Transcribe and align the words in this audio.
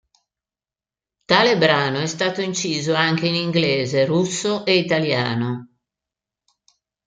Tale 1.25 1.57
brano 1.59 1.99
è 1.99 2.07
stato 2.07 2.41
inciso 2.41 2.95
anche 2.95 3.27
in 3.27 3.35
inglese, 3.35 4.03
russo 4.05 4.65
e 4.65 4.79
italiano. 4.79 5.75